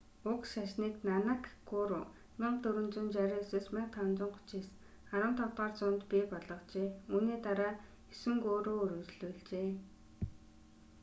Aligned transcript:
уг 0.31 0.41
шашныг 0.51 0.95
нанак 1.07 1.43
гуру 1.69 2.01
1469–1539 2.03 4.65
15-р 5.11 5.61
зуунд 5.79 6.01
бий 6.11 6.25
болгожээ. 6.33 6.89
үүний 7.15 7.39
дараа 7.45 7.73
есөн 8.13 8.37
гуру 8.45 8.71
үргэлжлүүлжээ 8.83 9.69